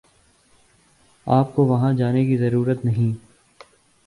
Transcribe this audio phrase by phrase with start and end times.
[1.27, 3.13] آپ کو وہاں جانے کی ضرورت نہیں